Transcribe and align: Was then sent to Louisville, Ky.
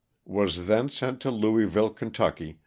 Was 0.25 0.65
then 0.65 0.89
sent 0.89 1.19
to 1.21 1.29
Louisville, 1.29 1.91
Ky. 1.93 2.57